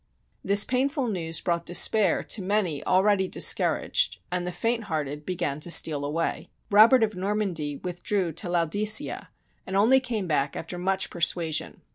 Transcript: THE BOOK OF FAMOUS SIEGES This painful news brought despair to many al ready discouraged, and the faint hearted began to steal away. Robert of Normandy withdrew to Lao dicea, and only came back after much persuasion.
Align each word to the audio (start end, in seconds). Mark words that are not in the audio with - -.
THE 0.01 0.05
BOOK 0.05 0.13
OF 0.13 0.29
FAMOUS 0.31 0.31
SIEGES 0.31 0.49
This 0.49 0.71
painful 0.71 1.07
news 1.09 1.41
brought 1.41 1.65
despair 1.67 2.23
to 2.23 2.41
many 2.41 2.83
al 2.87 3.03
ready 3.03 3.27
discouraged, 3.27 4.17
and 4.31 4.47
the 4.47 4.51
faint 4.51 4.85
hearted 4.85 5.27
began 5.27 5.59
to 5.59 5.69
steal 5.69 6.03
away. 6.03 6.49
Robert 6.71 7.03
of 7.03 7.13
Normandy 7.13 7.75
withdrew 7.77 8.31
to 8.31 8.49
Lao 8.49 8.65
dicea, 8.65 9.27
and 9.67 9.75
only 9.77 9.99
came 9.99 10.25
back 10.25 10.55
after 10.55 10.79
much 10.79 11.11
persuasion. 11.11 11.83